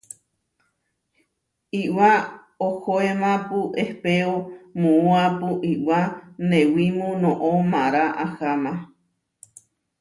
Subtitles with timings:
[1.81, 2.09] Iʼwá
[2.67, 4.33] ohóemapu ehpéo
[4.79, 5.99] muápu iʼwá
[6.49, 8.71] newimú noʼó mára aháma.